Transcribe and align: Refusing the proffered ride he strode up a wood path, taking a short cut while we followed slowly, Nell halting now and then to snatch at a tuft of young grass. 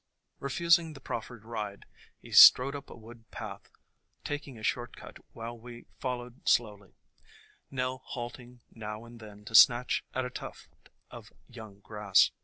Refusing 0.39 0.93
the 0.93 0.99
proffered 0.99 1.43
ride 1.45 1.85
he 2.17 2.31
strode 2.31 2.75
up 2.75 2.89
a 2.89 2.95
wood 2.95 3.29
path, 3.29 3.69
taking 4.23 4.57
a 4.57 4.63
short 4.63 4.95
cut 4.97 5.17
while 5.33 5.55
we 5.55 5.85
followed 5.99 6.49
slowly, 6.49 6.95
Nell 7.69 7.99
halting 8.03 8.61
now 8.71 9.05
and 9.05 9.19
then 9.19 9.45
to 9.45 9.53
snatch 9.53 10.03
at 10.15 10.25
a 10.25 10.31
tuft 10.31 10.89
of 11.11 11.31
young 11.47 11.81
grass. 11.81 12.31